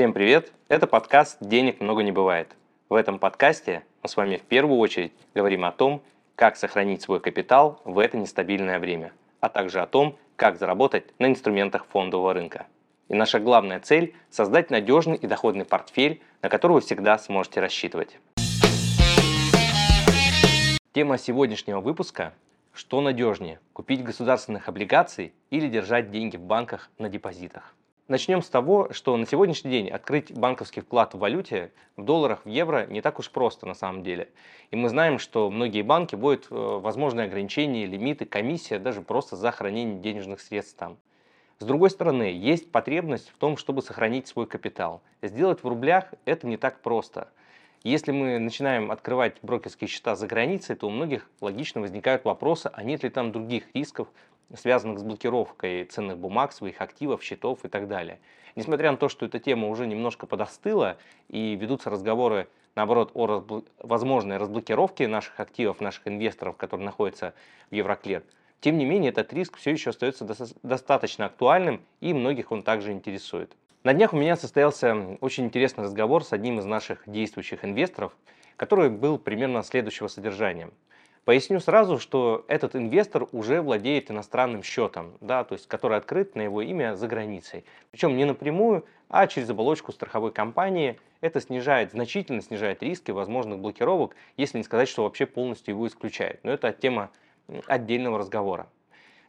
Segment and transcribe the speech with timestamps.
[0.00, 0.50] Всем привет!
[0.68, 2.56] Это подкаст «Денег много не бывает».
[2.88, 6.00] В этом подкасте мы с вами в первую очередь говорим о том,
[6.36, 11.26] как сохранить свой капитал в это нестабильное время, а также о том, как заработать на
[11.26, 12.66] инструментах фондового рынка.
[13.10, 18.16] И наша главная цель– создать надежный и доходный портфель, на который вы всегда сможете рассчитывать.
[20.94, 22.32] Тема сегодняшнего выпуска–
[22.72, 27.74] что надежнее– купить государственных облигаций или держать деньги в банках на депозитах.
[28.10, 32.48] Начнем с того, что на сегодняшний день открыть банковский вклад в валюте в долларах, в
[32.48, 34.30] евро не так уж просто на самом деле.
[34.72, 39.52] И мы знаем, что многие банки вводят э, возможные ограничения, лимиты, комиссия даже просто за
[39.52, 40.96] хранение денежных средств там.
[41.60, 45.02] С другой стороны, есть потребность в том, чтобы сохранить свой капитал.
[45.22, 47.28] Сделать в рублях это не так просто.
[47.84, 52.82] Если мы начинаем открывать брокерские счета за границей, то у многих логично возникают вопросы, а
[52.82, 54.08] нет ли там других рисков,
[54.56, 58.18] связанных с блокировкой ценных бумаг, своих активов, счетов и так далее.
[58.56, 60.96] Несмотря на то, что эта тема уже немножко подостыла
[61.28, 63.64] и ведутся разговоры, наоборот, о разбл...
[63.78, 67.34] возможной разблокировке наших активов, наших инвесторов, которые находятся
[67.70, 68.24] в Евроклет,
[68.60, 70.26] тем не менее этот риск все еще остается
[70.62, 73.56] достаточно актуальным и многих он также интересует.
[73.82, 78.14] На днях у меня состоялся очень интересный разговор с одним из наших действующих инвесторов,
[78.56, 80.68] который был примерно следующего содержания.
[81.24, 86.42] Поясню сразу, что этот инвестор уже владеет иностранным счетом, да, то есть который открыт на
[86.42, 87.64] его имя за границей.
[87.90, 90.98] Причем не напрямую, а через оболочку страховой компании.
[91.20, 96.40] Это снижает, значительно снижает риски возможных блокировок, если не сказать, что вообще полностью его исключает.
[96.44, 97.10] Но это тема
[97.66, 98.68] отдельного разговора.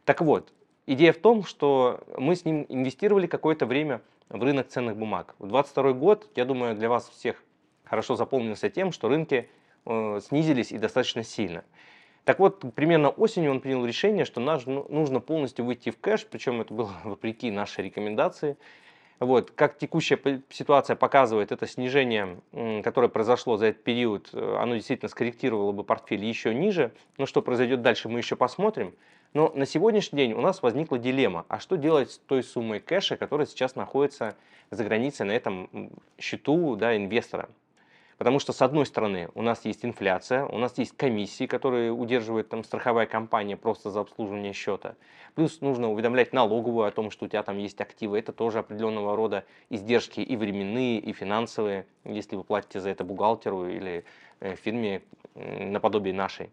[0.06, 0.52] Так вот,
[0.86, 5.34] идея в том, что мы с ним инвестировали какое-то время в рынок ценных бумаг.
[5.38, 7.42] В 2022 год, я думаю, для вас всех
[7.84, 9.50] хорошо запомнился тем, что рынки
[9.86, 11.64] снизились и достаточно сильно.
[12.24, 16.60] Так вот, примерно осенью он принял решение, что ну, нужно полностью выйти в кэш, причем
[16.60, 18.56] это было вопреки нашей рекомендации.
[19.18, 20.18] Вот, как текущая
[20.50, 22.40] ситуация показывает, это снижение,
[22.82, 26.92] которое произошло за этот период, э, оно действительно скорректировало бы портфель еще ниже.
[27.18, 28.94] Но что произойдет дальше, мы еще посмотрим.
[29.32, 33.16] Но на сегодняшний день у нас возникла дилемма, а что делать с той суммой кэша,
[33.16, 34.36] которая сейчас находится
[34.70, 37.48] за границей на этом счету да, инвестора.
[38.22, 42.48] Потому что, с одной стороны, у нас есть инфляция, у нас есть комиссии, которые удерживает
[42.48, 44.94] там страховая компания просто за обслуживание счета.
[45.34, 48.20] Плюс нужно уведомлять налоговую о том, что у тебя там есть активы.
[48.20, 53.66] Это тоже определенного рода издержки и временные, и финансовые, если вы платите за это бухгалтеру
[53.66, 54.04] или
[54.38, 55.02] э, фирме
[55.34, 56.50] наподобие нашей.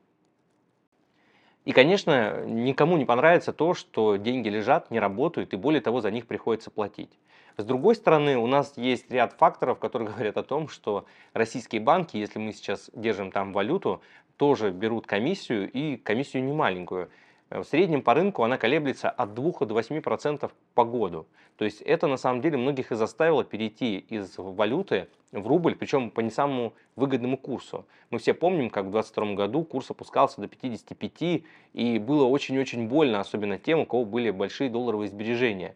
[1.66, 6.10] И, конечно, никому не понравится то, что деньги лежат, не работают, и более того, за
[6.10, 7.12] них приходится платить.
[7.60, 11.04] С другой стороны, у нас есть ряд факторов, которые говорят о том, что
[11.34, 14.02] российские банки, если мы сейчас держим там валюту,
[14.38, 17.10] тоже берут комиссию и комиссию немаленькую.
[17.50, 21.28] В среднем по рынку она колеблется от 2 до 8% по году.
[21.58, 26.12] То есть это на самом деле многих и заставило перейти из валюты в рубль, причем
[26.12, 27.86] по не самому выгодному курсу.
[28.10, 31.44] Мы все помним, как в 2022 году курс опускался до 55,
[31.74, 35.76] и было очень-очень больно, особенно тем, у кого были большие долларовые сбережения.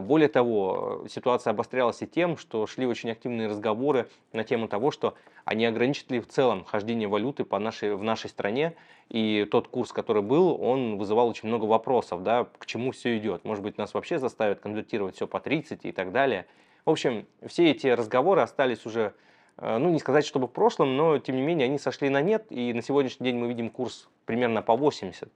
[0.00, 5.14] Более того, ситуация обострялась и тем, что шли очень активные разговоры на тему того, что
[5.44, 8.74] они ограничат ли в целом хождение валюты по нашей, в нашей стране.
[9.08, 13.44] И тот курс, который был, он вызывал очень много вопросов, да, к чему все идет.
[13.44, 16.46] Может быть, нас вообще заставят конвертировать все по 30 и так далее.
[16.84, 19.14] В общем, все эти разговоры остались уже,
[19.58, 22.46] э, ну не сказать, чтобы в прошлом, но тем не менее они сошли на нет.
[22.50, 25.30] И на сегодняшний день мы видим курс примерно по 80.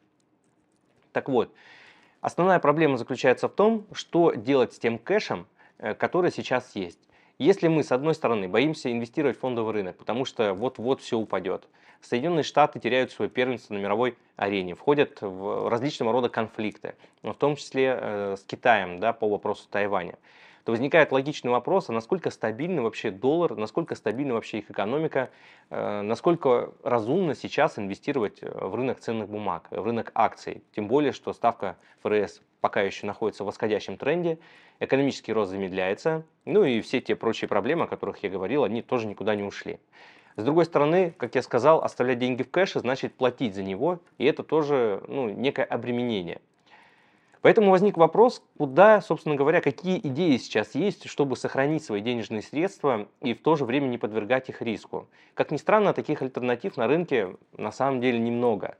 [1.12, 1.52] Так вот,
[2.20, 5.46] Основная проблема заключается в том, что делать с тем кэшем,
[5.78, 6.98] э, который сейчас есть.
[7.38, 11.68] Если мы, с одной стороны, боимся инвестировать в фондовый рынок, потому что вот-вот все упадет,
[12.00, 17.56] Соединенные Штаты теряют свое первенство на мировой арене, входят в различного рода конфликты, в том
[17.56, 20.16] числе э, с Китаем да, по вопросу Тайваня
[20.68, 25.30] то возникает логичный вопрос, а насколько стабильный вообще доллар, насколько стабильна вообще их экономика,
[25.70, 30.62] э, насколько разумно сейчас инвестировать э, в рынок ценных бумаг, в рынок акций.
[30.76, 34.38] Тем более, что ставка ФРС пока еще находится в восходящем тренде,
[34.78, 39.06] экономический рост замедляется, ну и все те прочие проблемы, о которых я говорил, они тоже
[39.06, 39.78] никуда не ушли.
[40.37, 44.26] С другой стороны, как я сказал, оставлять деньги в кэше значит платить за него, и
[44.26, 46.43] это тоже ну, некое обременение.
[47.40, 53.08] Поэтому возник вопрос, куда, собственно говоря, какие идеи сейчас есть, чтобы сохранить свои денежные средства
[53.20, 55.08] и в то же время не подвергать их риску.
[55.35, 58.76] Как ни странно, таких альтернатив на рынке на самом деле немного.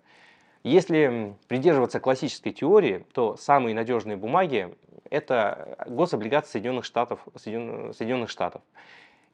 [0.65, 4.75] Если придерживаться классической теории, то самые надежные бумаги–
[5.11, 7.21] это гособлигации Соединенных Штатов.
[7.37, 8.63] Соединенных Штатов.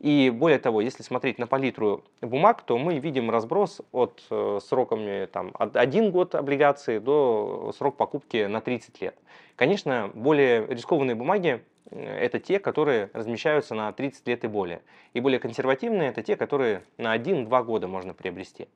[0.05, 5.25] И более того, если смотреть на палитру бумаг, то мы видим разброс от э, сроками
[5.25, 9.15] там, от 1 год облигации до срок покупки на 30 лет.
[9.56, 14.83] Конечно, более рискованные бумаги это те, которые размещаются на 30 лет и более.
[15.15, 18.69] И более консервативные– это те, которые на 1-2 года можно приобрести.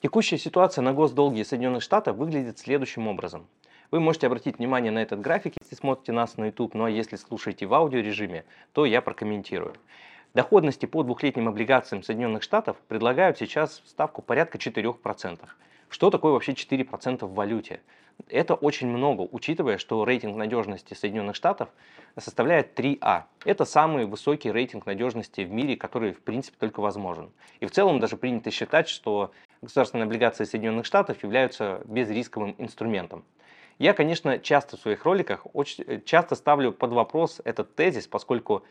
[0.00, 3.46] Текущая ситуация на госдолге Соединенных Штатов выглядит следующим образом.
[3.92, 7.16] Вы можете обратить внимание на этот график, если смотрите нас на YouTube, ну а если
[7.16, 9.74] слушаете в аудиорежиме, то я прокомментирую.
[10.32, 15.40] Доходности по двухлетним облигациям Соединенных Штатов предлагают сейчас ставку порядка 4%.
[15.90, 17.82] Что такое вообще 4% в валюте?
[18.30, 21.68] Это очень много, учитывая, что рейтинг надежности Соединенных Штатов
[22.16, 23.24] составляет 3А.
[23.44, 27.30] Это самый высокий рейтинг надежности в мире, который в принципе только возможен.
[27.60, 33.22] И в целом даже принято считать, что государственные облигации Соединенных Штатов являются безрисковым инструментом.
[33.78, 38.62] Я, конечно, часто в своих роликах очень часто ставлю под вопрос этот тезис, поскольку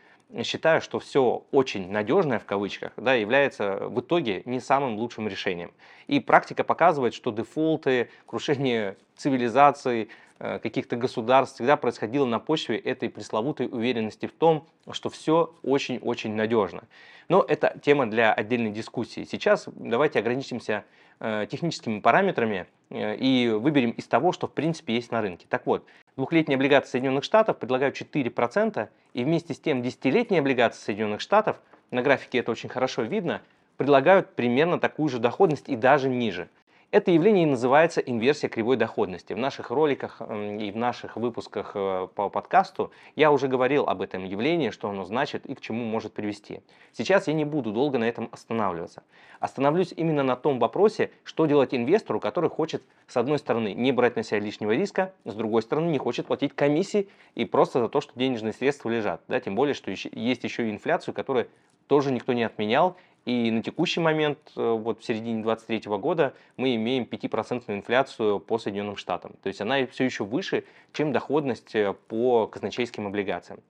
[0.42, 5.72] считаю, что все очень надежное в кавычках да, является в итоге не самым лучшим решением.
[6.06, 10.08] И практика показывает, что дефолты, крушение цивилизаций,
[10.38, 16.34] э, каких-то государств всегда происходило на почве этой пресловутой уверенности в том, что все очень-очень
[16.34, 16.84] надежно.
[17.28, 19.26] Но это тема для отдельной дискуссии.
[19.30, 20.84] Сейчас давайте ограничимся
[21.20, 25.46] э, техническими параметрами э, и выберем из того, что в принципе есть на рынке.
[25.48, 25.84] Так вот,
[26.14, 31.58] Двухлетние облигации Соединенных Штатов предлагают 4%, и вместе с тем десятилетние облигации Соединенных Штатов,
[31.90, 33.40] на графике это очень хорошо видно,
[33.78, 36.48] предлагают примерно такую же доходность и даже ниже–
[36.92, 39.32] это явление и называется инверсия кривой доходности.
[39.32, 44.24] В наших роликах и в наших выпусках э, по подкасту я уже говорил об этом
[44.24, 46.60] явлении, что оно значит и к чему может привести.
[46.92, 49.02] Сейчас я не буду долго на этом останавливаться.
[49.40, 54.16] Остановлюсь именно на том вопросе, что делать инвестору, который хочет, с одной стороны, не брать
[54.16, 58.02] на себя лишнего риска, с другой стороны, не хочет платить комиссии и просто за то,
[58.02, 59.22] что денежные средства лежат.
[59.28, 59.40] Да?
[59.40, 61.48] Тем более, что есть еще и инфляцию, которую
[61.86, 66.74] тоже никто не отменял, и на текущий момент, э, вот в середине 2023 года, мы
[66.74, 69.32] имеем 5% инфляцию по Соединенным Штатам.
[69.42, 73.60] То есть она все еще выше, чем доходность э, по казначейским облигациям.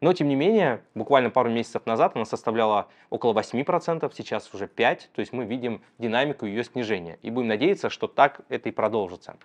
[0.00, 5.00] Но, тем не менее, буквально пару месяцев назад она составляла около 8%, сейчас уже 5%,
[5.14, 7.18] то есть мы видим динамику ее снижения.
[7.22, 9.36] И будем надеяться, что так это и продолжится.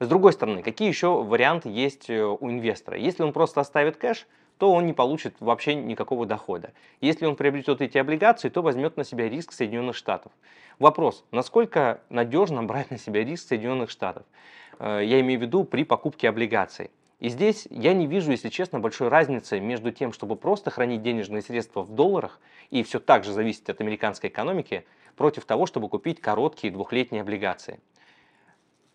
[0.00, 2.98] С другой стороны, какие еще варианты есть э, у инвестора?
[2.98, 4.26] Если он просто оставит кэш,
[4.58, 6.72] то он не получит вообще никакого дохода.
[7.00, 10.32] Если он приобретет эти облигации, то возьмет на себя риск Соединенных Штатов.
[10.78, 14.24] Вопрос, насколько надежно брать на себя риск Соединенных Штатов?
[14.78, 16.90] Э, я имею в виду при покупке облигаций.
[17.20, 21.42] И здесь я не вижу, если честно, большой разницы между тем, чтобы просто хранить денежные
[21.42, 22.40] средства в долларах
[22.70, 24.84] и все так же зависеть от американской экономики,
[25.16, 27.78] против того, чтобы купить короткие двухлетние облигации.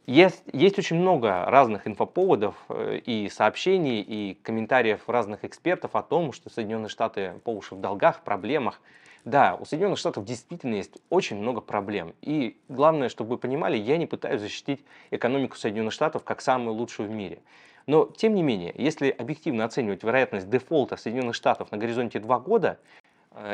[0.06, 6.34] Есть, есть очень много разных инфоповодов э, и сообщений, и комментариев разных экспертов о том,
[6.34, 8.81] что Соединенные Штаты по уши в долгах, проблемах.
[9.25, 12.13] Да, у Соединенных Штатов действительно есть очень много проблем.
[12.22, 17.10] И главное, чтобы вы понимали, я не пытаюсь защитить экономику Соединенных Штатов как самую лучшую
[17.10, 17.40] в мире.
[17.86, 22.80] Но, тем не менее, если объективно оценивать вероятность дефолта Соединенных Штатов на горизонте 2 года,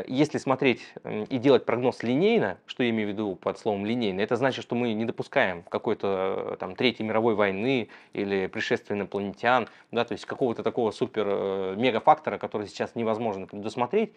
[0.08, 4.38] если смотреть и делать прогноз линейно, что я имею в виду под словом линейно, это
[4.38, 10.06] значит, что мы не допускаем какой-то э, там Третьей мировой войны или пришествия инопланетян, да,
[10.06, 11.76] то есть какого-то такого супер э,
[12.38, 14.14] который сейчас невозможно предусмотреть,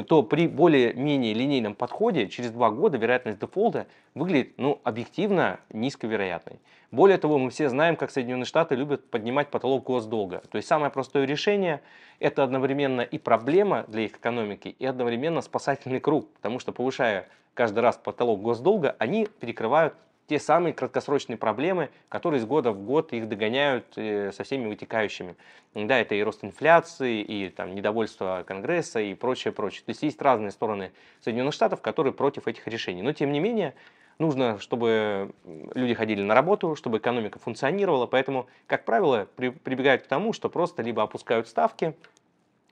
[0.00, 6.60] то при более-менее линейном подходе через два года вероятность дефолта выглядит ну, объективно низковероятной.
[6.90, 10.42] Более того, мы все знаем, как Соединенные Штаты любят поднимать потолок госдолга.
[10.50, 11.82] То есть самое простое решение–
[12.20, 17.80] это одновременно и проблема для их экономики, и одновременно спасательный круг, потому что повышая каждый
[17.80, 19.94] раз потолок госдолга, они перекрывают
[20.26, 25.36] те самые краткосрочные проблемы, которые из года в год их догоняют э, со всеми вытекающими.
[25.74, 29.82] Да, это и рост инфляции, и там, недовольство Конгресса, и прочее, прочее.
[29.84, 33.02] То есть есть разные стороны Соединенных Штатов, которые против этих решений.
[33.02, 33.74] Но тем не менее,
[34.18, 35.32] нужно, чтобы
[35.74, 38.06] люди ходили на работу, чтобы экономика функционировала.
[38.06, 41.94] Поэтому, как правило, при, прибегают к тому, что просто либо опускают ставки,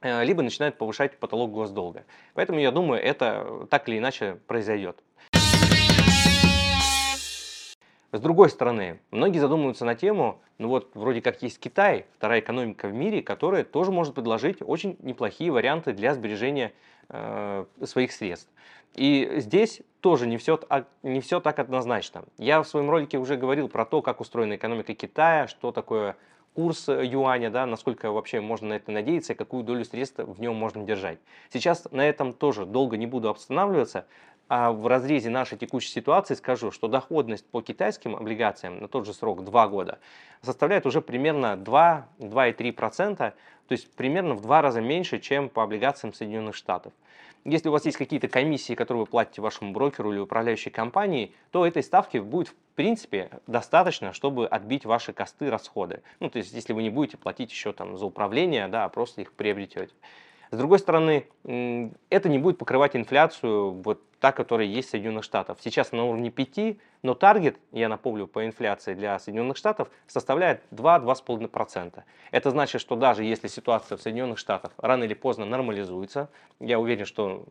[0.01, 2.05] э, либо начинают повышать потолок госдолга.
[2.35, 5.03] Поэтому я думаю, это так или иначе произойдет.
[8.13, 12.89] С другой стороны, многие задумываются на тему, ну вот вроде как есть Китай, вторая экономика
[12.89, 16.73] в мире, которая тоже может предложить очень неплохие варианты для сбережения
[17.09, 18.51] э, своих средств.
[18.97, 20.59] И здесь тоже не все,
[21.05, 22.25] не все так однозначно.
[22.37, 26.17] Я в своем ролике уже говорил про то, как устроена экономика Китая, что такое
[26.55, 30.83] курс юаня, да, насколько вообще можно на это надеяться какую долю средств в нем можно
[30.83, 31.19] держать.
[31.53, 34.07] Сейчас на этом тоже долго не буду останавливаться.
[34.51, 39.15] А в разрезе нашей текущей ситуации скажу, что доходность по китайским облигациям на тот же
[39.15, 40.01] срок 2 года
[40.43, 43.35] составляет уже примерно 2-2,3%, то
[43.69, 46.93] есть примерно в два раза меньше, чем по облигациям Соединенных Штатов.
[47.45, 51.65] Если у вас есть какие-то комиссии, которые вы платите вашему брокеру или управляющей компании, то
[51.65, 56.03] этой ставки будет в принципе достаточно, чтобы отбить ваши косты, расходы.
[56.19, 59.21] Ну, то есть, если вы не будете платить еще там за управление, да, а просто
[59.21, 59.93] их приобретете.
[60.51, 65.59] С другой стороны, это не будет покрывать инфляцию, вот та, которая есть в Соединенных Штатах.
[65.61, 72.03] Сейчас на уровне 5, но таргет, я напомню, по инфляции для Соединенных Штатов составляет 2-2,5%.
[72.31, 76.29] Это значит, что даже если ситуация в Соединенных Штатах рано или поздно нормализуется,
[76.59, 77.45] я уверен, что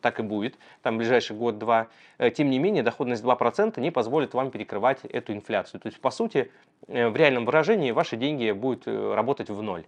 [0.00, 4.50] так и будет, там ближайший год-два, э, тем не менее доходность 2% не позволит вам
[4.50, 5.80] перекрывать эту инфляцию.
[5.80, 6.52] То есть, по сути,
[6.86, 9.84] э, в реальном выражении ваши деньги будут э, работать в ноль.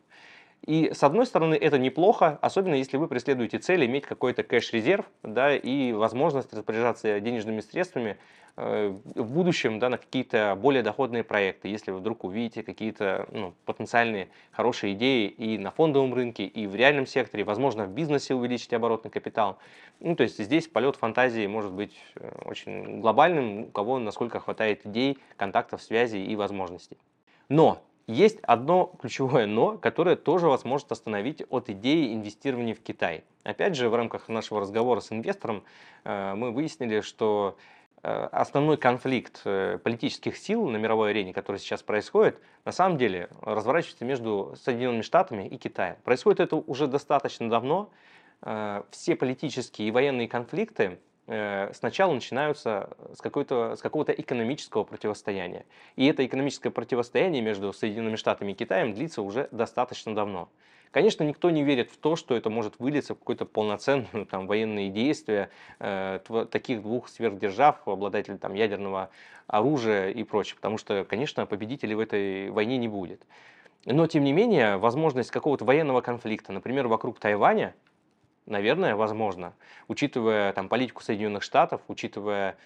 [0.66, 5.56] И с одной стороны это неплохо, особенно если вы преследуете цель иметь какой-то кэш-резерв да,
[5.56, 8.18] и возможность распоряжаться денежными средствами
[8.56, 13.54] э, в будущем да, на какие-то более доходные проекты, если вы вдруг увидите какие-то ну,
[13.64, 18.74] потенциальные хорошие идеи и на фондовом рынке, и в реальном секторе, возможно, в бизнесе увеличить
[18.74, 19.58] оборотный капитал.
[19.98, 24.84] Ну, то есть здесь полет фантазии может быть э, очень глобальным, у кого насколько хватает
[24.84, 26.98] идей, контактов, связей и возможностей.
[27.48, 33.24] Но есть одно ключевое «но», которое тоже вас может остановить от идеи инвестирования в Китай.
[33.44, 35.62] Опять же, в рамках нашего разговора с инвестором
[36.04, 37.56] э, мы выяснили, что
[38.02, 43.28] э, основной конфликт э, политических сил на мировой арене, который сейчас происходит, на самом деле
[43.42, 45.96] разворачивается между Соединенными Штатами и Китаем.
[46.04, 47.90] Происходит это уже достаточно давно.
[48.90, 50.98] Все политические и военные конфликты
[51.72, 55.64] сначала начинаются с, какого-то, с какого-то экономического противостояния.
[55.96, 60.48] И это экономическое противостояние между Соединенными Штатами и Китаем длится уже достаточно давно.
[60.90, 64.90] Конечно, никто не верит в то, что это может вылиться в какое-то полноценное там, военные
[64.90, 66.18] действия э,
[66.50, 69.10] таких двух сверхдержав, обладателей там, ядерного
[69.46, 73.22] оружия и прочее, потому что, конечно, победителей в этой войне не будет.
[73.84, 77.74] Но, тем не менее, возможность какого-то военного конфликта, например, вокруг Тайваня,
[78.46, 79.54] Наверное, возможно,
[79.88, 82.56] учитывая там, политику Соединенных Штатов, учитывая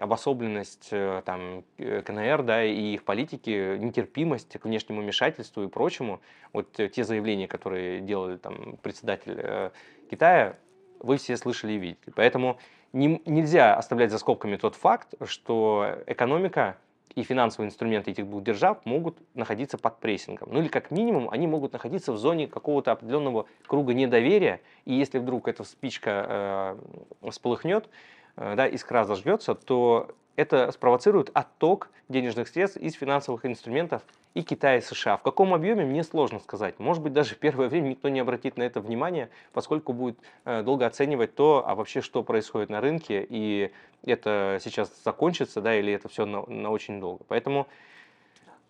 [0.00, 6.20] обособленность э, там, э, КНР да, и их политики, нетерпимость к внешнему вмешательству и прочему,
[6.52, 9.70] вот э, те заявления, которые делали там, председатель э,
[10.10, 10.56] Китая,
[11.00, 12.12] вы все слышали и видели.
[12.14, 12.58] Поэтому
[12.92, 16.76] не, нельзя оставлять за скобками тот факт, что экономика
[17.14, 20.48] и финансовые инструменты этих двух держав могут находиться под прессингом.
[20.52, 25.18] Ну или как минимум они могут находиться в зоне какого-то определенного круга недоверия, и если
[25.18, 26.76] вдруг эта спичка
[27.22, 27.88] э, всполыхнет,
[28.36, 34.02] э, да, искра зажгется, то это спровоцирует отток денежных средств из финансовых инструментов
[34.34, 35.16] и Китая, и США.
[35.16, 36.78] В каком объеме, мне сложно сказать.
[36.78, 40.62] Может быть, даже в первое время никто не обратит на это внимание, поскольку будет э,
[40.62, 43.72] долго оценивать то, а вообще что происходит на рынке, и
[44.04, 47.24] это сейчас закончится, да, или это все на, на очень долго.
[47.28, 47.66] Поэтому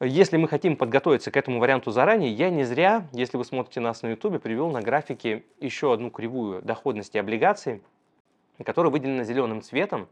[0.01, 4.03] если мы хотим подготовиться к этому варианту заранее, я не зря, если вы смотрите нас
[4.03, 7.83] на YouTube, привел на графике еще одну кривую доходности облигаций,
[8.65, 10.09] которая выделена зеленым цветом.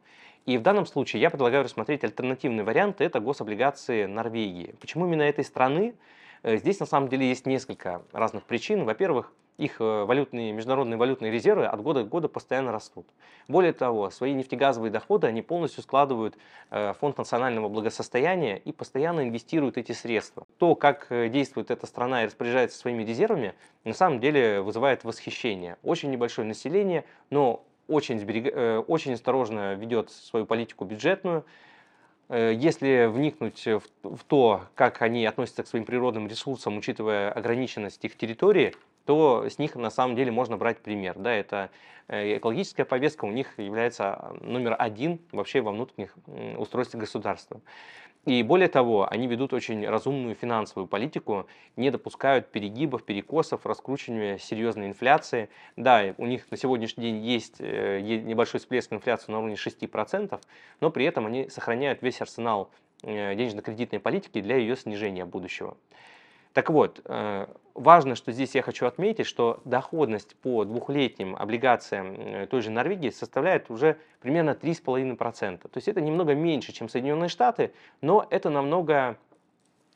[0.47, 4.75] И в данном случае я предлагаю рассмотреть альтернативный вариант, это гособлигации Норвегии.
[4.81, 5.95] Почему именно этой страны?
[6.43, 8.85] Э, здесь на самом деле есть несколько разных причин.
[8.85, 13.07] Во-первых, их э, валютные, международные валютные резервы от года к году постоянно растут.
[13.47, 16.39] Более того, свои нефтегазовые доходы они полностью складывают
[16.71, 20.47] э, в фонд национального благосостояния и постоянно инвестируют эти средства.
[20.59, 23.55] То, как действует эта страна и распоряжается своими резервами,
[23.85, 25.77] на самом деле вызывает восхищение.
[25.83, 28.53] Очень небольшое население, но очень, сберег...
[28.55, 31.45] Э, очень осторожно ведет свою политику бюджетную.
[32.29, 38.17] Э, если вникнуть в то, как они относятся к своим природным ресурсам, учитывая ограниченность их
[38.17, 41.19] территории, то с них на самом деле можно брать пример.
[41.19, 41.71] Да, это
[42.09, 46.15] э, экологическая повестка у них является номер один вообще во внутренних
[46.57, 47.61] устройствах государства.
[48.27, 51.47] И более того, они ведут очень разумную финансовую политику,
[51.77, 55.49] не допускают перегибов, перекосов, раскручивания серьезной инфляции.
[55.77, 60.39] Да, у них на сегодняшний день есть э, небольшой всплеск инфляции на уровне 6%,
[60.81, 62.71] но при этом они сохраняют весь арсенал
[63.03, 65.79] э, денежно-кредитной политики для ее снижения будущего.
[66.53, 72.47] Так вот, э, важно, что здесь я хочу отметить, что доходность по двухлетним облигациям э,
[72.47, 75.59] той же Норвегии составляет уже примерно 3,5%.
[75.59, 79.17] То есть это немного меньше, чем Соединенные Штаты, но это намного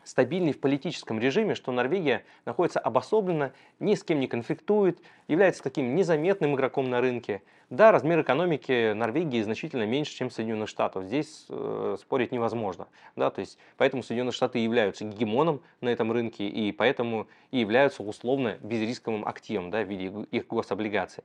[0.04, 5.94] стабильный в политическом режиме, что Норвегия находится обособленно, ни с кем не конфликтует, является таким
[5.94, 7.42] незаметным игроком на рынке.
[7.70, 11.04] Да, размер экономики Норвегии значительно меньше, чем Соединенных Штатов.
[11.04, 12.88] Здесь э, спорить невозможно.
[13.16, 18.02] Да, то есть, поэтому Соединенные Штаты являются гегемоном на этом рынке и поэтому и являются
[18.02, 21.24] условно безрисковым активом да, в виде их гособлигаций.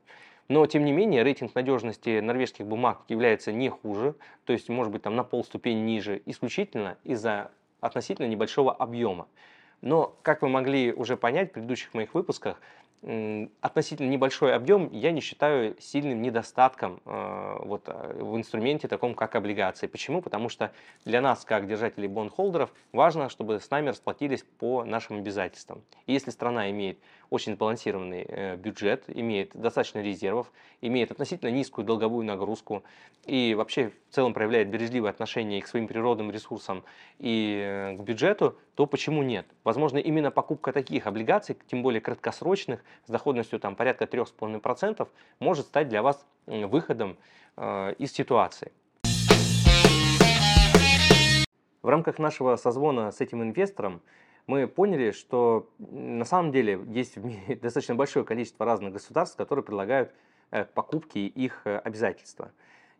[0.50, 5.04] Но, тем не менее, рейтинг надежности норвежских бумаг является не хуже, то есть, может быть,
[5.04, 9.28] там на полступени ниже, исключительно из-за относительно небольшого объема.
[9.82, 12.60] Но, как вы могли уже понять в предыдущих моих выпусках,
[13.02, 19.36] относительно небольшой объем я не считаю сильным недостатком э, вот, э, в инструменте таком, как
[19.36, 19.88] облигации.
[19.88, 20.22] Почему?
[20.22, 20.74] Потому что
[21.06, 25.82] для нас, как держателей бонд-холдеров, важно, чтобы с нами расплатились по нашим обязательствам.
[26.08, 30.52] И если страна имеет очень сбалансированный э, бюджет, имеет достаточно резервов,
[30.82, 32.84] имеет относительно низкую долговую нагрузку
[33.26, 36.84] и вообще в целом проявляет бережливое отношение к своим природным ресурсам
[37.20, 39.46] и к бюджету, то почему нет?
[39.64, 45.08] Возможно, именно покупка таких облигаций, тем более краткосрочных, с доходностью там, порядка 3,5%,
[45.40, 47.18] может стать для вас выходом
[47.58, 48.72] э, из ситуации.
[51.82, 54.02] В рамках нашего созвона с этим инвестором
[54.48, 59.64] мы поняли, что на самом деле есть в мире достаточно большое количество разных государств, которые
[59.64, 60.12] предлагают
[60.52, 62.52] э, покупки их э, обязательства.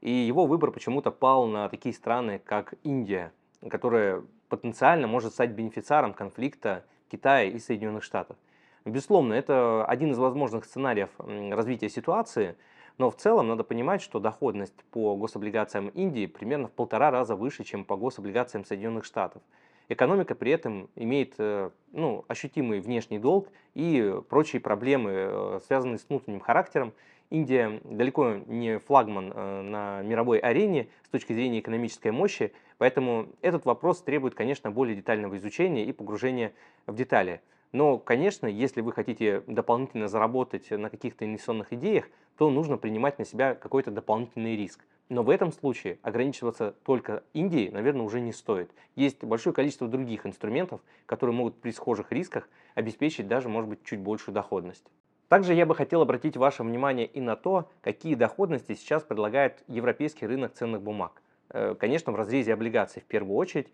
[0.02, 3.34] И его выбор почему-то пал на такие страны, как Индия,
[3.70, 8.38] которая потенциально может стать бенефициаром конфликта Китая и Соединенных Штатов.
[8.86, 12.56] Безусловно, это один из возможных сценариев развития ситуации,
[12.98, 17.64] но в целом надо понимать, что доходность по гособлигациям Индии примерно в полтора раза выше,
[17.64, 19.42] чем по гособлигациям Соединенных Штатов.
[19.90, 26.08] Экономика при этом имеет э, ну, ощутимый внешний долг и прочие проблемы, э, связанные с
[26.08, 26.94] внутренним характером.
[27.32, 33.66] Индия далеко не флагман э, на мировой арене с точки зрения экономической мощи, поэтому этот
[33.66, 36.54] вопрос требует, конечно, более детального изучения и погружения
[36.86, 37.42] в детали.
[37.72, 42.06] Но, конечно, если вы хотите дополнительно заработать на каких-то инвестиционных идеях,
[42.38, 44.86] то нужно принимать на себя какой-то дополнительный риск.
[45.10, 48.72] Но в этом случае ограничиваться только Индией, наверное, уже не стоит.
[48.96, 54.00] Есть большое количество других инструментов, которые могут при схожих рисках обеспечить даже, может быть, чуть
[54.00, 54.86] большую доходность.
[55.28, 60.26] Также я бы хотел обратить ваше внимание и на то, какие доходности сейчас предлагает европейский
[60.26, 61.22] рынок ценных бумаг.
[61.50, 63.68] Э, конечно, в разрезе облигаций в первую очередь.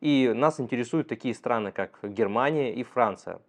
[0.00, 3.40] И нас интересуют такие страны, как Германия и Франция.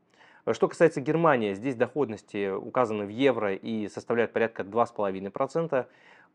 [0.51, 5.85] Что касается Германии, здесь доходности указаны в евро и составляют порядка 2,5%.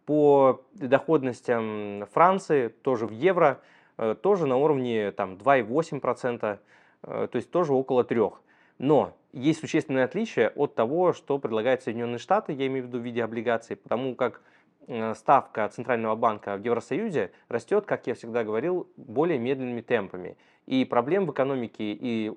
[0.06, 3.60] По доходностям Франции, тоже в евро,
[3.98, 6.60] э, тоже на уровне там, 2,8%,
[7.02, 8.34] э, то есть тоже около 3%.
[8.78, 13.02] Но есть существенное отличие от того, что предлагают Соединенные Штаты, я имею в виду в
[13.02, 14.40] виде облигаций, потому как э,
[15.14, 20.36] ставка Центрального банка в Евросоюзе растет, как я всегда говорил, более медленными темпами.
[20.66, 22.32] И проблем в экономике и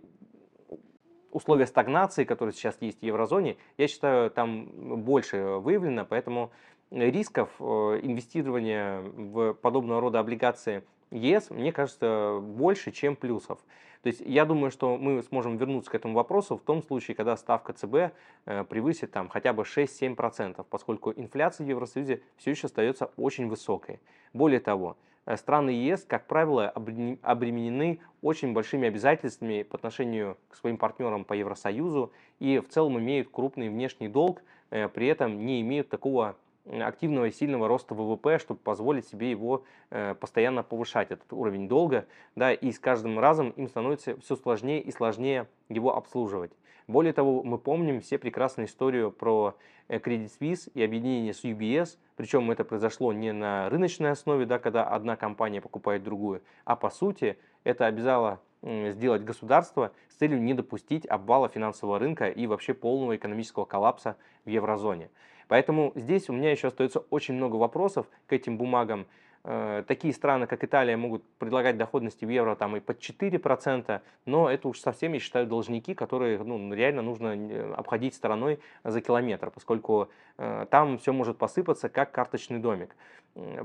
[1.32, 6.52] условия стагнации, которые сейчас есть в еврозоне, я считаю, там больше выявлено, поэтому
[6.92, 7.64] рисков э,
[8.02, 13.60] инвестирования в подобного рода облигации ЕС, мне кажется, больше, чем плюсов.
[14.02, 17.36] То есть я думаю, что мы сможем вернуться к этому вопросу в том случае, когда
[17.36, 18.14] ставка ЦБ
[18.46, 24.00] э, превысит там хотя бы 6-7%, поскольку инфляция в Евросоюзе все еще остается очень высокой.
[24.32, 24.96] Более того,
[25.26, 31.34] э, страны ЕС, как правило, обременены очень большими обязательствами по отношению к своим партнерам по
[31.34, 36.38] Евросоюзу и в целом имеют крупный внешний долг, при этом не имеют такого
[36.70, 42.06] активного и сильного роста ВВП, чтобы позволить себе его э, постоянно повышать, этот уровень долга,
[42.36, 46.52] да, и с каждым разом им становится все сложнее и сложнее его обслуживать.
[46.88, 49.56] Более того, мы помним все прекрасную историю про
[49.88, 54.60] э, Credit Suisse и объединение с UBS, причем это произошло не на рыночной основе, да,
[54.60, 60.54] когда одна компания покупает другую, а по сути это обязало сделать государство с целью не
[60.54, 65.10] допустить обвала финансового рынка и вообще полного экономического коллапса в еврозоне.
[65.48, 69.08] Поэтому здесь у меня еще остается очень много вопросов к этим бумагам.
[69.44, 74.50] Э, такие страны, как Италия, могут предлагать доходности в евро там и под 4%, но
[74.50, 79.50] это уж совсем, я считаю, должники, которые ну, реально нужно э, обходить стороной за километр,
[79.50, 82.96] поскольку э, там все может посыпаться, как карточный домик.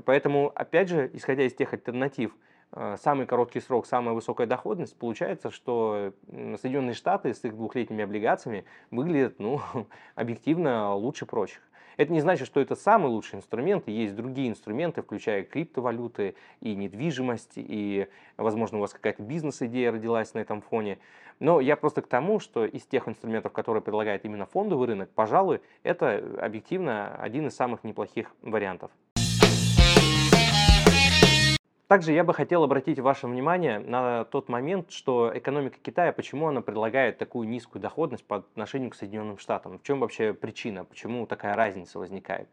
[0.05, 2.35] Поэтому, опять же, исходя из тех альтернатив,
[2.97, 9.39] самый короткий срок, самая высокая доходность, получается, что Соединенные Штаты с их двухлетними облигациями выглядят
[9.39, 9.61] ну,
[10.15, 11.61] объективно лучше прочих.
[11.97, 13.87] Это не значит, что это самый лучший инструмент.
[13.87, 18.07] Есть другие инструменты, включая криптовалюты и недвижимость, и,
[18.37, 20.99] возможно, у вас какая-то бизнес-идея родилась на этом фоне.
[21.39, 25.61] Но я просто к тому, что из тех инструментов, которые предлагает именно фондовый рынок, пожалуй,
[25.83, 28.91] это объективно один из самых неплохих вариантов.
[31.87, 36.61] Также я бы хотел обратить ваше внимание на тот момент, что экономика Китая, почему она
[36.61, 39.77] предлагает такую низкую доходность по отношению к Соединенным Штатам.
[39.77, 42.49] В чем вообще причина, почему такая разница возникает?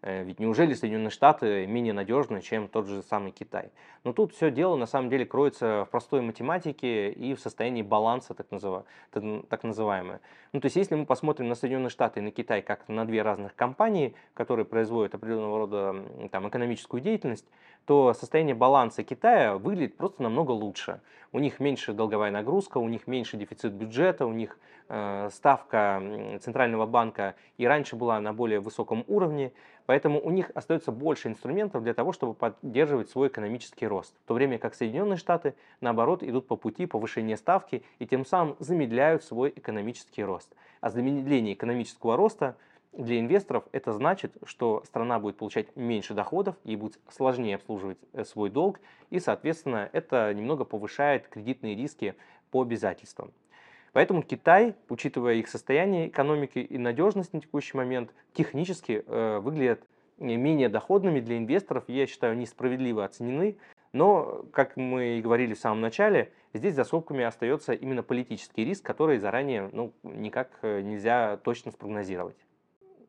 [0.00, 3.72] Э, ведь неужели Соединенные Штаты менее надежны, чем тот же самый Китай?
[4.04, 8.32] Но тут все дело на самом деле кроется в простой математике и в состоянии баланса,
[8.34, 10.20] так, называ, так называемое.
[10.52, 13.22] Ну, то есть если мы посмотрим на Соединенные Штаты и на Китай как на две
[13.22, 15.96] разных компании, которые производят определенного рода
[16.30, 17.46] там, экономическую деятельность,
[17.88, 21.00] то состояние баланса Китая выглядит просто намного лучше.
[21.32, 24.58] У них меньше долговая нагрузка, у них меньше дефицит бюджета, у них
[24.90, 26.02] э, ставка
[26.42, 29.52] Центрального банка и раньше была на более высоком уровне,
[29.88, 34.14] Поэтому у них остается больше инструментов для того, чтобы поддерживать свой экономический рост.
[34.22, 38.54] В то время как Соединенные Штаты, наоборот, идут по пути повышения ставки и тем самым
[38.58, 40.54] замедляют свой экономический рост.
[40.82, 42.54] А замедление экономического роста
[42.98, 48.24] для инвесторов это значит, что страна будет получать меньше доходов, ей будет сложнее обслуживать э,
[48.24, 48.80] свой долг,
[49.10, 52.16] и, соответственно, это немного повышает кредитные риски
[52.50, 53.32] по обязательствам.
[53.92, 59.80] Поэтому Китай, учитывая их состояние экономики и надежность на текущий момент, технически э, выглядят
[60.18, 63.56] менее доходными для инвесторов, я считаю, несправедливо оценены.
[63.92, 68.84] Но, как мы и говорили в самом начале, здесь за скобками остается именно политический риск,
[68.84, 72.36] который заранее ну, никак э, нельзя точно спрогнозировать.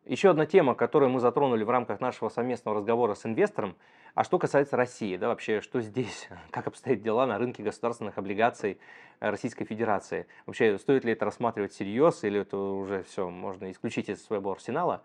[0.10, 3.76] Еще одна тема, которую мы затронули в рамках нашего совместного разговора с инвестором,
[4.16, 8.80] а что касается России, да, вообще, что здесь, как обстоят дела на рынке государственных облигаций
[9.20, 10.26] э, Российской Федерации?
[10.48, 15.04] Вообще, стоит ли это рассматривать всерьез, или это уже все, можно исключить из своего арсенала?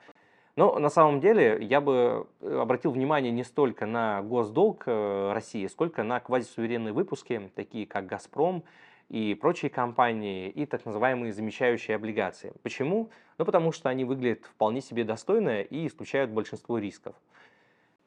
[0.57, 5.67] Но на самом деле я бы э, обратил внимание не столько на госдолг э, России,
[5.67, 8.65] сколько на квазисуверенные выпуски, такие как «Газпром»,
[9.09, 12.53] и прочие компании, и так называемые замещающие облигации.
[12.63, 13.11] Почему?
[13.39, 17.15] Ну, потому что они выглядят вполне себе достойно и исключают большинство рисков.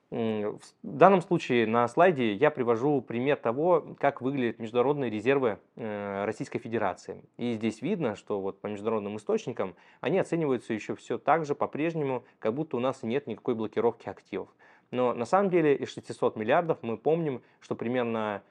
[0.10, 6.60] В данном случае на слайде я привожу пример того, как выглядят международные резервы э, Российской
[6.60, 7.26] Федерации.
[7.36, 12.24] И здесь видно, что вот по международным источникам они оцениваются еще все так же по-прежнему,
[12.40, 14.48] как будто у нас нет никакой блокировки активов.
[14.92, 18.44] Но на самом деле из 600 миллиардов мы помним, что примерно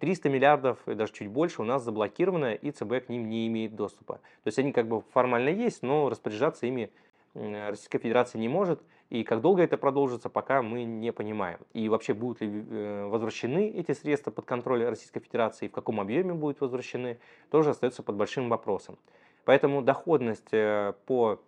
[0.00, 3.74] 300 миллиардов и даже чуть больше у нас заблокировано, и ЦБ к ним не имеет
[3.74, 4.14] доступа.
[4.14, 6.90] То есть они как бы формально есть, но распоряжаться ими
[7.34, 8.82] Российская Федерация не может.
[9.10, 11.58] И как долго это продолжится, пока мы не понимаем.
[11.72, 16.00] И вообще будут ли э, возвращены эти средства под контроль Российской Федерации, и в каком
[16.00, 17.18] объеме будут возвращены,
[17.50, 18.98] тоже остается под большим вопросом.
[19.44, 21.40] Поэтому доходность э, по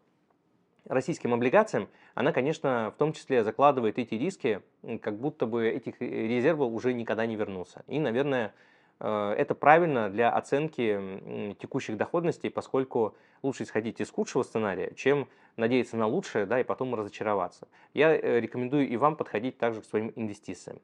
[0.86, 4.62] российским облигациям, она, конечно, в том числе закладывает эти риски,
[5.02, 7.84] как будто бы этих резервов уже никогда не вернутся.
[7.86, 8.52] И, наверное,
[8.98, 15.96] э, это правильно для оценки текущих доходностей, поскольку лучше исходить из худшего сценария, чем надеяться
[15.96, 17.68] на лучшее да, и потом разочароваться.
[17.94, 20.80] Я э, рекомендую и вам подходить также к своим инвестициям.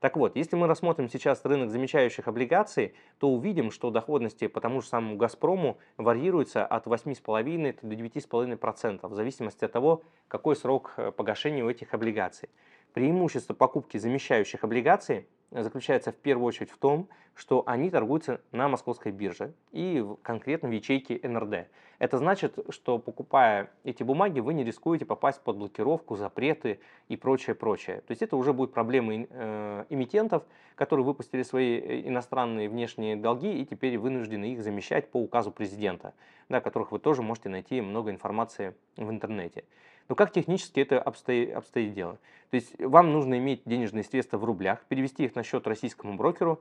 [0.00, 4.80] Так вот, если мы рассмотрим сейчас рынок замечающих облигаций, то увидим, что доходности по тому
[4.80, 11.10] же самому «Газпрому» варьируются от 8,5 до 9,5% в зависимости от того, какой срок э,
[11.10, 12.48] погашения у этих облигаций.
[12.92, 19.12] Преимущество покупки замещающих облигаций заключается в первую очередь в том, что они торгуются на московской
[19.12, 21.68] бирже и конкретно в ячейке НРД.
[21.98, 27.54] Это значит, что покупая эти бумаги, вы не рискуете попасть под блокировку, запреты и прочее,
[27.54, 28.02] прочее.
[28.06, 33.60] То есть это уже будет проблемы э, эмитентов, которые выпустили свои э, иностранные внешние долги
[33.60, 36.14] и теперь вынуждены их замещать по указу президента,
[36.48, 39.64] на которых вы тоже можете найти много информации в интернете.
[40.08, 42.18] Но как технически это обстоит, обстоит дело?
[42.50, 46.60] То есть вам нужно иметь денежные средства в рублях, перевести их на счет российскому брокеру,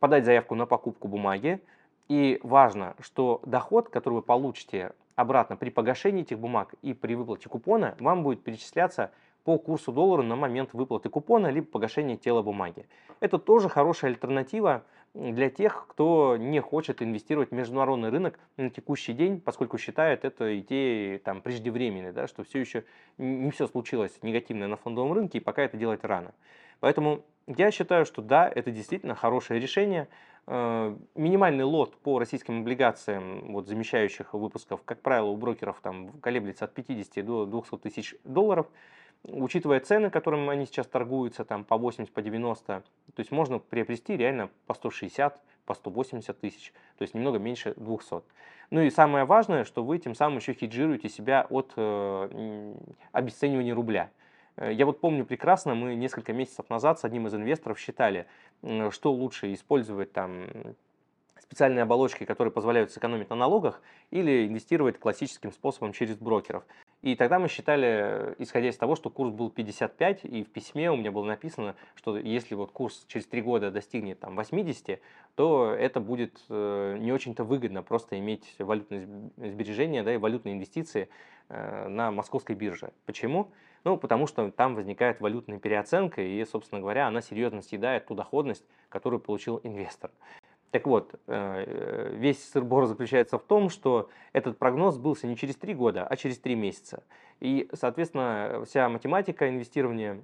[0.00, 1.60] подать заявку на покупку бумаги.
[2.08, 7.48] И важно, что доход, который вы получите обратно при погашении этих бумаг и при выплате
[7.48, 9.10] купона, вам будет перечисляться
[9.44, 12.86] по курсу доллара на момент выплаты купона либо погашения тела бумаги.
[13.20, 14.84] Это тоже хорошая альтернатива
[15.18, 20.58] для тех, кто не хочет инвестировать в международный рынок на текущий день, поскольку считает это
[20.60, 22.84] идеей там, преждевременной, да, что все еще
[23.18, 26.34] не все случилось негативное на фондовом рынке, и пока это делать рано.
[26.78, 30.06] Поэтому я считаю, что да, это действительно хорошее решение.
[30.46, 36.66] Э, минимальный лот по российским облигациям, вот, замещающих выпусков, как правило, у брокеров там колеблется
[36.66, 38.68] от 50 до 200 тысяч долларов
[39.24, 42.84] учитывая цены, которым они сейчас торгуются, там по 80, по 90, то
[43.16, 48.22] есть можно приобрести реально по 160, по 180 тысяч, то есть немного меньше 200.
[48.70, 52.74] Ну и самое важное, что вы тем самым еще хеджируете себя от э,
[53.12, 54.10] обесценивания рубля.
[54.56, 58.26] Э, я вот помню прекрасно, мы несколько месяцев назад с одним из инвесторов считали,
[58.90, 60.46] что лучше использовать там
[61.48, 66.64] специальные оболочки, которые позволяют сэкономить на налогах, или инвестировать классическим способом через брокеров.
[67.02, 70.96] И тогда мы считали, исходя из того, что курс был 55, и в письме у
[70.96, 75.00] меня было написано, что если вот курс через 3 года достигнет там 80,
[75.36, 79.06] то это будет э, не очень-то выгодно просто иметь валютные
[79.36, 81.08] сбережения да, и валютные инвестиции
[81.48, 82.92] э, на московской бирже.
[83.06, 83.52] Почему?
[83.84, 88.64] Ну, потому что там возникает валютная переоценка, и, собственно говоря, она серьезно съедает ту доходность,
[88.88, 90.10] которую получил инвестор.
[90.70, 95.74] Так вот, э, весь сыр-бор заключается в том, что этот прогноз сбылся не через три
[95.74, 97.02] года, а через три месяца.
[97.40, 100.20] И, соответственно, вся математика инвестирования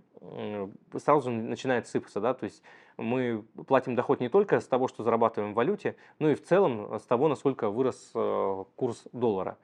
[0.96, 2.20] сразу же начинает сыпаться.
[2.20, 2.35] Да?
[2.35, 2.62] То есть
[2.96, 6.98] мы платим доход не только с того, что зарабатываем в валюте, но и в целом
[6.98, 9.57] с того, насколько вырос э, курс доллара.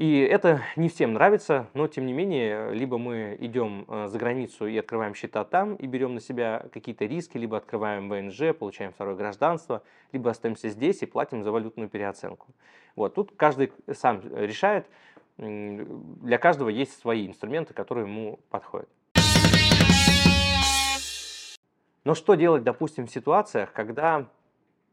[0.00, 4.66] И это не всем нравится, но тем не менее, либо мы идем э, за границу
[4.66, 9.14] и открываем счета там, и берем на себя какие-то риски, либо открываем ВНЖ, получаем второе
[9.14, 9.82] гражданство,
[10.12, 12.46] либо остаемся здесь и платим за валютную переоценку.
[12.96, 14.86] Вот, тут каждый сам решает,
[15.36, 18.88] для каждого есть свои инструменты, которые ему подходят.
[22.04, 24.30] Но что делать, допустим, в ситуациях, когда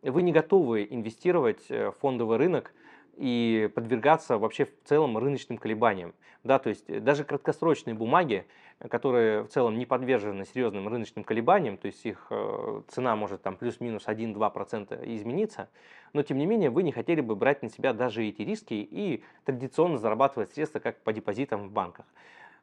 [0.02, 2.74] вы не готовы инвестировать э, в фондовый рынок,
[3.18, 6.14] и подвергаться вообще в целом рыночным колебаниям.
[6.44, 8.46] Да, то есть э, даже краткосрочные бумаги,
[8.90, 13.58] которые в целом не подвержены серьезным рыночным колебаниям, то есть их э, цена может там
[13.58, 15.68] плюс-минус 1-2% измениться,
[16.14, 19.24] но тем не менее вы не хотели бы брать на себя даже эти риски и
[19.46, 22.06] традиционно зарабатывать средства как по депозитам в банках.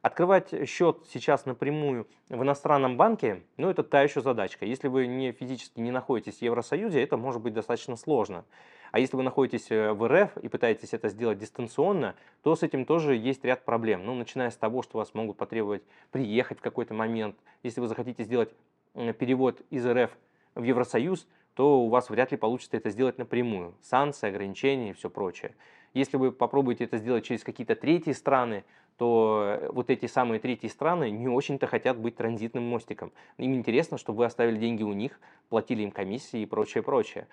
[0.01, 4.65] Открывать счет сейчас напрямую в иностранном банке, ну это та еще задачка.
[4.65, 8.45] Если вы не физически не находитесь в Евросоюзе, это может быть достаточно сложно.
[8.91, 12.85] А если вы находитесь э, в РФ и пытаетесь это сделать дистанционно, то с этим
[12.85, 14.05] тоже есть ряд проблем.
[14.05, 17.35] Ну, начиная с того, что вас могут потребовать приехать в какой-то момент.
[17.63, 18.53] Если вы захотите сделать
[18.93, 20.11] перевод из РФ
[20.55, 23.75] в Евросоюз, то у вас вряд ли получится это сделать напрямую.
[23.81, 25.55] Санкции, ограничения и все прочее.
[25.93, 28.65] Если вы попробуете это сделать через какие-то третьи страны,
[28.97, 33.11] то э, вот эти самые третьи страны не очень-то хотят быть транзитным мостиком.
[33.37, 35.19] Им интересно, чтобы вы оставили деньги у них,
[35.49, 37.27] платили им комиссии и прочее, прочее.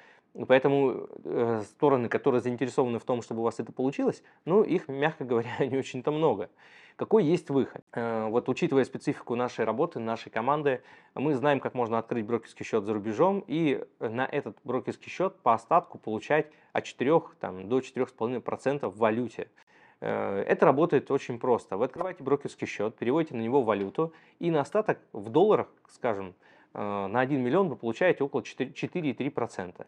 [0.48, 5.24] Поэтому э, стороны, которые заинтересованы в том, чтобы у вас это получилось, ну, их, мягко
[5.24, 6.48] говоря, не очень-то много.
[6.96, 7.84] Какой есть выход?
[7.92, 10.82] Э, вот учитывая специфику нашей работы, нашей команды,
[11.14, 15.52] мы знаем, как можно открыть брокерский счет за рубежом и на этот брокерский счет по
[15.52, 19.48] остатку получать от 4 там, до 4,5% в валюте.
[20.00, 21.76] Э, это работает очень просто.
[21.76, 26.34] Вы открываете брокерский счет, переводите на него валюту, и на остаток в долларах, скажем,
[26.74, 29.86] э, на 1 миллион вы получаете около 4,3%.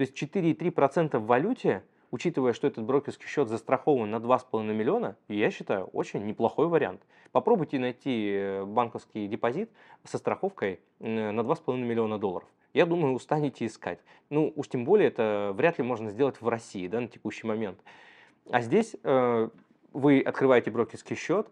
[0.00, 5.50] То есть 4,3% в валюте, учитывая, что этот брокерский счет застрахован на 2,5 миллиона, я
[5.50, 7.02] считаю, очень неплохой вариант.
[7.32, 9.68] Попробуйте найти э, банковский депозит
[10.04, 12.48] со страховкой на 2,5 миллиона долларов.
[12.72, 13.98] Я думаю, устанете искать.
[14.30, 17.78] Ну, уж тем более это вряд ли можно сделать в России да, на текущий момент.
[18.50, 19.50] А здесь э,
[19.92, 21.50] вы открываете брокерский счет, э,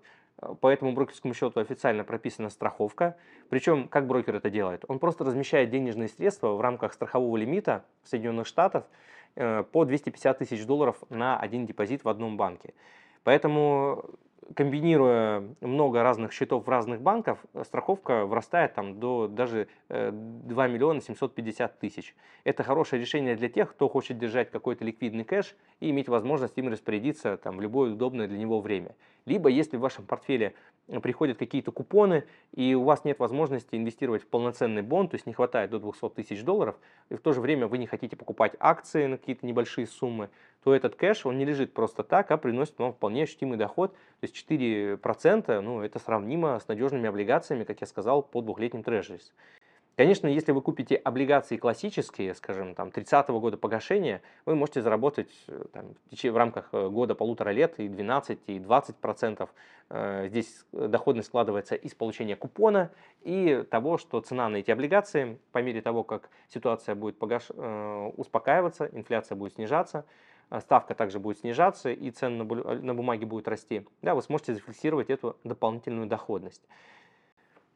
[0.61, 3.17] по этому брокерскому счету официально прописана страховка.
[3.49, 4.85] Причем, как брокер это делает?
[4.89, 8.85] Он просто размещает денежные средства в рамках страхового лимита Соединенных Штатов
[9.35, 12.75] э, по 250 тысяч долларов на один депозит в одном банке.
[13.25, 14.05] Поэтому
[14.55, 21.01] комбинируя много разных счетов в разных банках, страховка вырастает там до даже 2 э, миллиона
[21.01, 22.15] 750 тысяч.
[22.45, 26.69] Это хорошее решение для тех, кто хочет держать какой-то ликвидный кэш и иметь возможность им
[26.69, 28.95] распорядиться там, в любое удобное для него время.
[29.27, 30.55] Либо если в вашем портфеле
[31.03, 32.25] приходят какие-то купоны,
[32.55, 36.11] и у вас нет возможности инвестировать в полноценный бонд, то есть не хватает до 200
[36.11, 36.77] тысяч долларов,
[37.11, 40.31] и в то же время вы не хотите покупать акции на какие-то небольшие суммы,
[40.65, 43.93] то этот кэш, он не лежит просто так, а приносит вам вполне ощутимый доход.
[44.21, 49.33] То есть 4%, ну, это сравнимо с надежными облигациями, как я сказал, по двухлетним трежерис.
[49.99, 55.65] Конечно, если вы купите облигации классические, скажем, там 30-го года погашения, вы можете заработать э,
[55.73, 59.51] там, в рамках э, года-полутора лет и 12, и 20 процентов.
[59.91, 65.59] Э, здесь доходность складывается из получения купона и того, что цена на эти облигации, по
[65.63, 67.51] мере того, как ситуация будет погаш...
[67.51, 70.05] успокаиваться, инфляция будет снижаться,
[70.61, 75.37] ставка также будет снижаться и цены на бумаге будут расти, да, вы сможете зафиксировать эту
[75.43, 76.63] дополнительную доходность.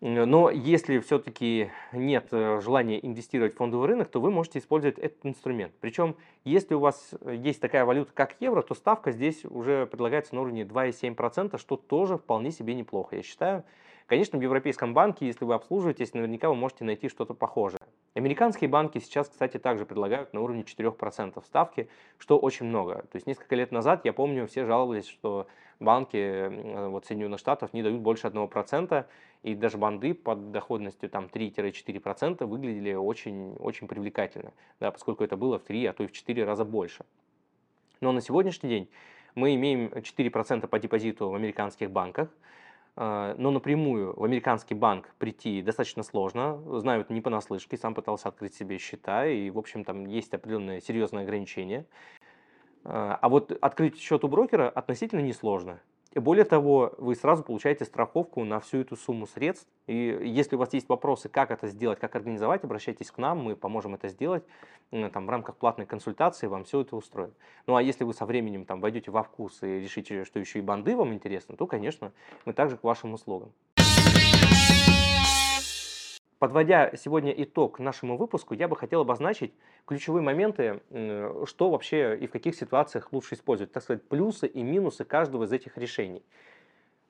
[0.04, 5.24] Но если все-таки нет э, желания инвестировать в фондовый рынок, то вы можете использовать этот
[5.24, 5.72] инструмент.
[5.80, 10.34] Причем, если у вас э, есть такая валюта, как евро, то ставка здесь уже предлагается
[10.34, 13.62] на уровне 2,7%, что тоже вполне себе неплохо, я считаю.
[14.06, 17.78] Конечно, в Европейском банке, если вы обслуживаетесь, наверняка вы можете найти что-то похожее.
[18.14, 21.88] Американские банки сейчас, кстати, также предлагают на уровне 4% ставки,
[22.18, 23.04] что очень много.
[23.10, 25.46] То есть несколько лет назад, я помню, все жаловались, что
[25.80, 29.06] банки вот, Соединенных Штатов не дают больше 1%,
[29.42, 35.58] и даже банды под доходностью там 3-4% выглядели очень, очень привлекательно, да, поскольку это было
[35.58, 37.04] в 3, а то и в 4 раза больше.
[38.00, 38.88] Но на сегодняшний день
[39.34, 42.28] Мы имеем 4% по депозиту в американских банках,
[42.94, 46.62] но напрямую в американский банк прийти достаточно сложно.
[46.81, 50.81] Знаю это не понаслышке, сам пытался открыть себе счета, и, в общем, там есть определенные
[50.81, 51.87] серьезные ограничения.
[52.85, 55.81] А, а вот открыть счет у брокера относительно несложно.
[56.14, 59.66] Более того, вы сразу получаете страховку на всю эту сумму средств.
[59.87, 63.57] И если у вас есть вопросы, как это сделать, как организовать, обращайтесь к нам, мы
[63.57, 64.44] поможем это сделать.
[64.90, 67.33] Там, в рамках платной консультации вам все это устроим.
[67.66, 70.62] Ну а если вы со временем там, войдете во вкус и решите, что еще и
[70.62, 72.12] банды вам интересны, то, конечно,
[72.44, 73.51] мы также к вашим услугам.
[76.42, 79.55] Подводя сегодня итог нашему выпуску, я бы хотел обозначить
[79.87, 80.81] ключевые моменты,
[81.44, 85.52] что вообще и в каких ситуациях лучше использовать, так сказать, плюсы и минусы каждого из
[85.52, 86.24] этих решений.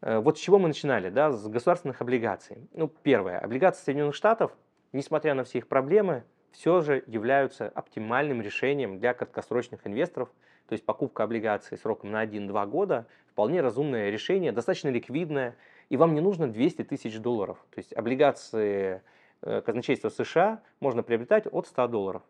[0.03, 2.69] Э, вот с чего мы начинали, да, с государственных облигаций.
[2.75, 4.53] Ну, первое, облигации Соединенных Штатов,
[4.93, 10.29] несмотря на все их проблемы, все же являются оптимальным решением для краткосрочных инвесторов,
[10.69, 15.57] то есть покупка облигаций сроком на 1-2 года, вполне разумное решение, достаточно ликвидное,
[15.89, 17.57] и вам не нужно 200 тысяч долларов.
[17.71, 19.01] То есть облигации
[19.43, 22.23] казначейства США можно приобретать от 100 долларов.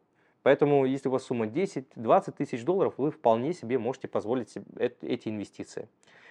[0.42, 4.64] Поэтому, если у вас сумма 10-20 тысяч долларов, вы вполне себе можете позволить себе
[5.00, 5.88] эти инвестиции.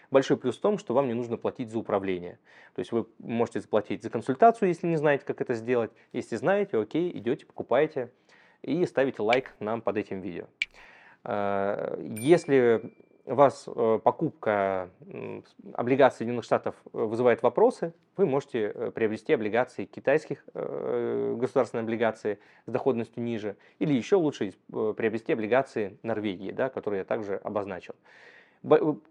[0.10, 2.38] Большой плюс в том, что вам не нужно платить за управление.
[2.76, 5.92] То есть вы можете заплатить за консультацию, если не знаете, как это сделать.
[6.12, 8.12] Если знаете, окей, идете, покупаете
[8.62, 10.48] и ставите лайк нам под этим видео.
[11.24, 12.94] Э, если
[13.26, 14.90] вас э, покупка
[15.74, 22.72] облигаций Соединенных Штатов э, вызывает вопросы, вы можете э, приобрести облигации китайских государственные облигации с
[22.72, 27.96] доходностью ниже, или еще лучше приобрести облигации Норвегии, да, которые я также обозначил.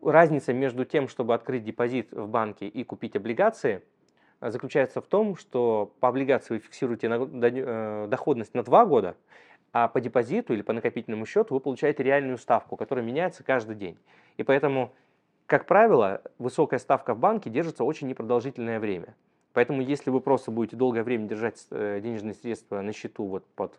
[0.03, 3.83] Разница между тем, чтобы открыть депозит в банке и купить облигации,
[4.41, 7.09] заключается в том, что по облигации вы фиксируете
[8.07, 9.17] доходность на 2 года,
[9.73, 13.99] а по депозиту или по накопительному счету вы получаете реальную ставку, которая меняется каждый день.
[14.37, 14.93] И поэтому,
[15.47, 19.15] как правило, высокая ставка в банке держится очень непродолжительное время.
[19.53, 23.77] Поэтому, если вы просто будете долгое время держать э, денежные средства на счету, вот под,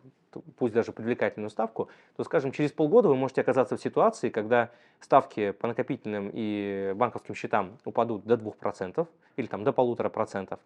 [0.58, 5.52] пусть даже привлекательную ставку, то, скажем, через полгода вы можете оказаться в ситуации, когда ставки
[5.52, 10.60] по накопительным и банковским счетам упадут до 2% или там, до 1,5%,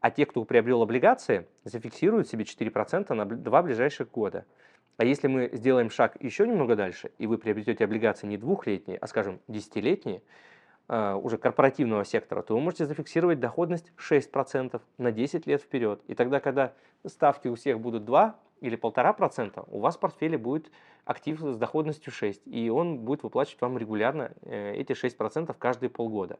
[0.00, 4.44] а те, кто приобрел облигации, зафиксируют себе 4% на два ближайших года.
[5.00, 9.06] А если мы сделаем шаг еще немного дальше, и вы приобретете облигации не двухлетние, а,
[9.06, 10.20] скажем, десятилетние,
[10.88, 16.02] а, уже корпоративного сектора, то вы можете зафиксировать доходность 6% на 10 лет вперед.
[16.06, 16.74] И тогда, когда
[17.06, 20.70] ставки у всех будут 2 или 1,5%, у вас в портфеле будет
[21.06, 26.38] актив с доходностью 6, и он будет выплачивать вам регулярно э, эти 6% каждые полгода.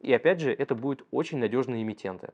[0.00, 2.32] И опять же, это будут очень надежные эмитенты.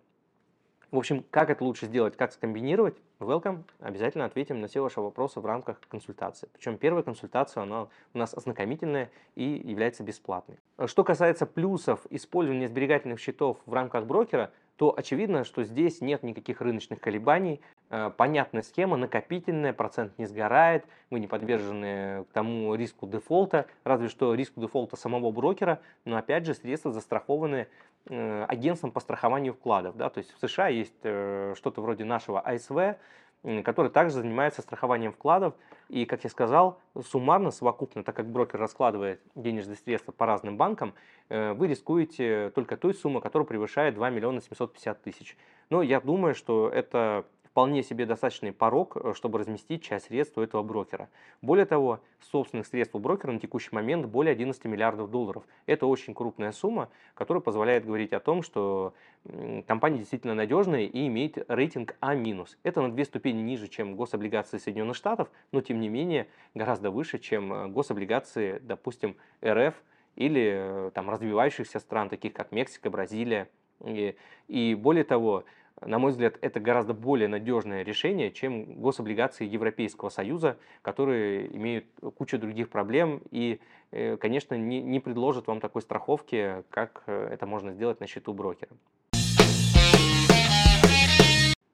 [0.93, 5.41] В общем, как это лучше сделать, как скомбинировать, welcome, обязательно ответим на все ваши вопросы
[5.41, 6.51] в рамках консультации.
[6.53, 10.59] Причем первая консультация, она у нас ознакомительная и является бесплатной.
[10.85, 16.61] Что касается плюсов использования сберегательных счетов в рамках брокера, то очевидно, что здесь нет никаких
[16.61, 23.07] рыночных колебаний, э, понятная схема, накопительная, процент не сгорает, вы не подвержены к тому риску
[23.07, 27.68] дефолта, разве что риску дефолта самого брокера, но опять же средства застрахованы
[28.07, 29.97] э, агентством по страхованию вкладов.
[29.97, 30.11] Да?
[30.11, 32.99] То есть в США есть э, что-то вроде нашего АСВ,
[33.65, 35.55] который также занимается страхованием вкладов.
[35.89, 40.95] И, как я сказал, суммарно, совокупно, так как брокер раскладывает денежные средства по разным банкам,
[41.29, 45.37] э, вы рискуете только той суммой, которая превышает 2 миллиона 750 тысяч.
[45.71, 50.41] Но я думаю, что это вполне себе достаточный порог, э, чтобы разместить часть средств у
[50.41, 51.11] этого брокера.
[51.43, 55.45] Более того, собственных средств у брокера на текущий момент более 11 миллиардов долларов.
[55.67, 58.95] Это очень крупная сумма, которая позволяет говорить о том, что
[59.67, 62.15] компания действительно надежная и имеет рейтинг А-.
[62.62, 67.19] Это на две ступени ниже, чем гособлигации Соединенных Штатов, но тем не менее гораздо выше,
[67.19, 69.75] чем э, гособлигации, допустим, РФ
[70.17, 73.49] или э, там, развивающихся стран, таких как Мексика, Бразилия.
[73.85, 74.15] И,
[74.49, 75.45] и более того,
[75.81, 82.39] на мой взгляд, это гораздо более надежное решение, чем гособлигации Европейского Союза, которые имеют кучу
[82.39, 87.73] других проблем и, э, конечно, не, не предложат вам такой страховки, как э, это можно
[87.73, 88.71] сделать на счету брокера.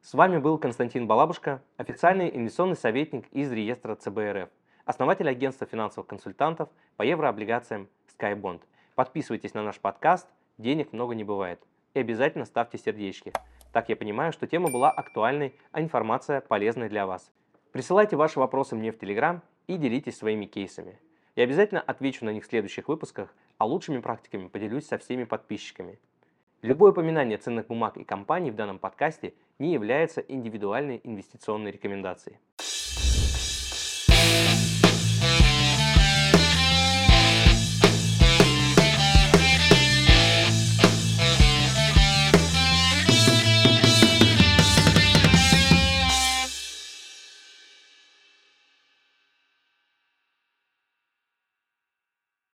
[0.00, 4.48] С вами был Константин Балабушка, официальный инвестиционный советник из реестра ЦБРФ,
[4.86, 8.62] основатель агентства финансовых консультантов по еврооблигациям SkyBond.
[8.94, 11.60] Подписывайтесь на наш подкаст «Денег много не бывает»
[11.92, 13.32] и обязательно ставьте сердечки.
[13.72, 17.30] Так я понимаю, что тема была актуальной, а информация полезной для вас.
[17.72, 20.98] Присылайте ваши вопросы мне в Телеграм и делитесь своими кейсами.
[21.36, 25.98] Я обязательно отвечу на них в следующих выпусках, а лучшими практиками поделюсь со всеми подписчиками.
[26.62, 32.38] Любое упоминание ценных бумаг и компаний в данном подкасте не является индивидуальной инвестиционной рекомендацией.